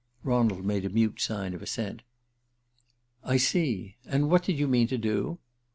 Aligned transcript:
Ronald 0.23 0.65
made 0.65 0.83
a 0.83 0.89
mute 0.89 1.21
sign 1.21 1.53
of 1.53 1.61
assent. 1.61 2.01
"I 3.23 3.37
see. 3.37 3.97
And 4.03 4.31
what 4.31 4.41
did 4.41 4.57
you 4.57 4.67
mean 4.67 4.87
to 4.87 4.97
do?" 4.97 5.37